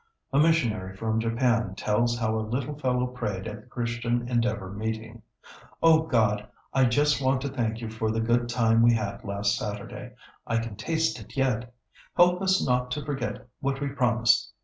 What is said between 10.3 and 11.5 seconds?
I can taste it